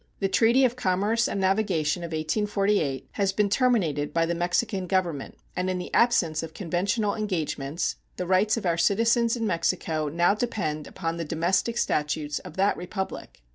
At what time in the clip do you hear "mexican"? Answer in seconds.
4.33-4.87